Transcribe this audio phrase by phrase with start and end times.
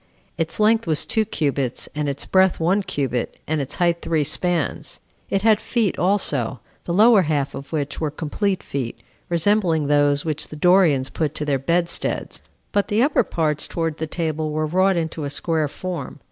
[0.35, 4.99] Its length was two cubits, and its breadth one cubit, and its height three spans.
[5.29, 10.47] It had feet also, the lower half of which were complete feet, resembling those which
[10.47, 12.41] the Dorians put to their bedsteads;
[12.71, 16.19] but the upper parts towards the table were wrought into a square form.